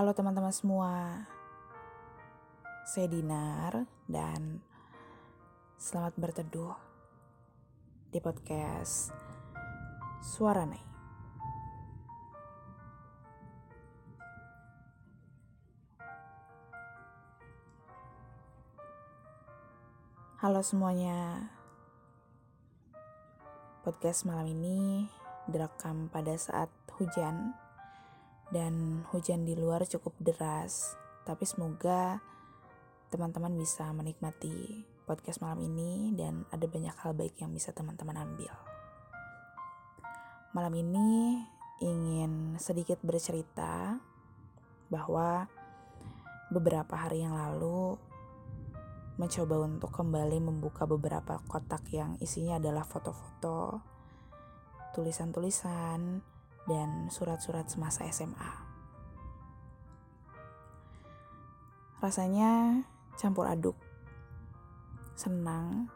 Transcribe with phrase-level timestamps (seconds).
[0.00, 1.28] Halo teman-teman semua,
[2.88, 4.64] saya Dinar dan
[5.76, 6.72] selamat berteduh
[8.08, 9.12] di podcast
[10.24, 10.80] Suara Nai.
[20.40, 21.44] Halo semuanya,
[23.84, 25.12] podcast malam ini
[25.44, 27.52] direkam pada saat hujan
[28.50, 30.98] dan hujan di luar cukup deras.
[31.26, 32.18] Tapi semoga
[33.10, 38.54] teman-teman bisa menikmati podcast malam ini dan ada banyak hal baik yang bisa teman-teman ambil.
[40.54, 41.38] Malam ini
[41.82, 43.98] ingin sedikit bercerita
[44.90, 45.46] bahwa
[46.50, 47.94] beberapa hari yang lalu
[49.18, 53.78] mencoba untuk kembali membuka beberapa kotak yang isinya adalah foto-foto,
[54.96, 56.24] tulisan-tulisan,
[56.70, 58.52] dan surat-surat semasa SMA.
[61.98, 62.80] Rasanya
[63.18, 63.74] campur aduk.
[65.18, 65.90] Senang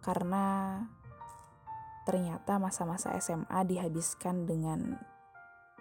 [0.00, 0.78] karena
[2.06, 4.96] ternyata masa-masa SMA dihabiskan dengan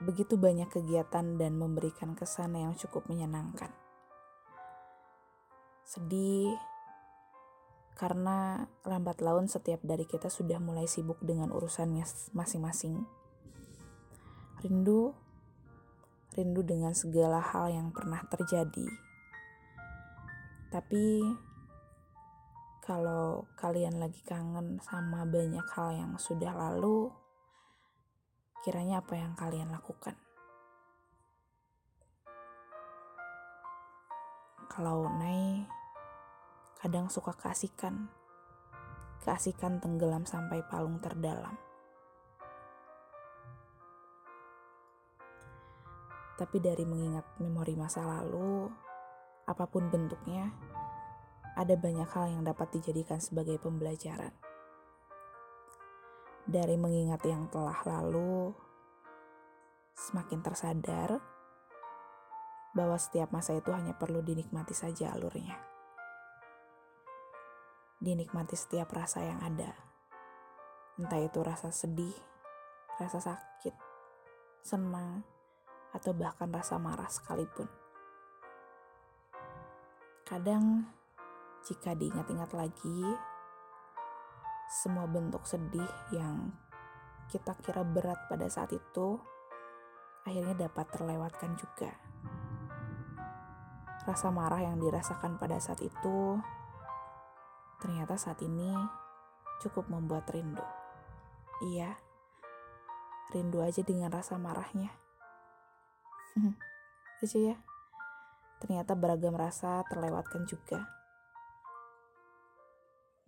[0.02, 3.71] begitu banyak kegiatan dan memberikan kesan yang cukup menyenangkan.
[5.86, 6.58] Sedih
[7.93, 13.22] karena lambat laun setiap dari kita sudah mulai sibuk dengan urusannya masing-masing.
[14.64, 15.11] Rindu,
[16.39, 18.88] rindu dengan segala hal yang pernah terjadi.
[20.72, 21.20] Tapi
[22.80, 27.11] kalau kalian lagi kangen sama banyak hal yang sudah lalu,
[28.64, 30.16] kiranya apa yang kalian lakukan?
[34.72, 35.67] Kalau Nay
[36.80, 38.08] kadang suka keasikan.
[39.27, 41.72] Keasikan tenggelam sampai palung terdalam.
[46.34, 48.70] Tapi dari mengingat memori masa lalu,
[49.45, 50.49] apa pun bentuknya,
[51.54, 54.33] ada banyak hal yang dapat dijadikan sebagai pembelajaran.
[56.43, 58.52] Dari mengingat yang telah lalu,
[59.93, 61.22] semakin tersadar
[62.73, 65.73] bahwa setiap masa itu hanya perlu dinikmati saja alurnya
[68.04, 69.72] dinikmati setiap rasa yang ada.
[70.99, 72.14] Entah itu rasa sedih,
[72.99, 73.72] rasa sakit,
[74.60, 75.23] senang,
[75.93, 77.70] atau bahkan rasa marah sekalipun.
[80.26, 80.89] Kadang,
[81.64, 83.02] jika diingat-ingat lagi,
[84.73, 86.49] semua bentuk sedih yang
[87.30, 89.21] kita kira berat pada saat itu
[90.26, 91.92] akhirnya dapat terlewatkan juga.
[94.04, 96.42] Rasa marah yang dirasakan pada saat itu
[97.80, 98.71] ternyata saat ini
[99.60, 100.64] cukup membuat rindu.
[101.64, 101.95] Iya,
[103.36, 105.02] rindu aja dengan rasa marahnya.
[106.33, 107.55] Lucu ya,
[108.58, 110.82] ternyata beragam rasa terlewatkan juga.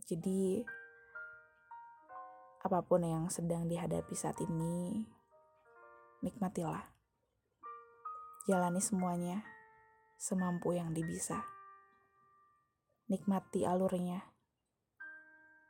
[0.06, 0.66] Jadi,
[2.66, 5.06] apa pun yang sedang dihadapi saat ini,
[6.26, 6.90] nikmatilah.
[8.46, 9.42] Jalani semuanya
[10.18, 11.46] semampu yang dibisa.
[13.06, 14.22] Nikmati alurnya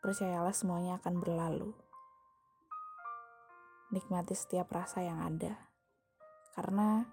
[0.05, 1.73] percayalah semuanya akan berlalu.
[3.89, 5.71] Nikmati setiap rasa yang ada.
[6.53, 7.03] Karena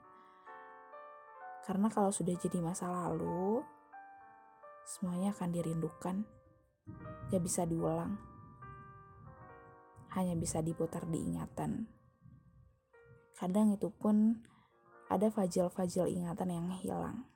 [1.63, 3.63] karena kalau sudah jadi masa lalu,
[4.83, 6.17] semuanya akan dirindukan.
[7.31, 8.19] Gak bisa diulang.
[10.13, 11.87] Hanya bisa diputar diingatan.
[13.39, 14.43] Kadang itu pun
[15.07, 17.32] ada fajil-fajil ingatan yang hilang.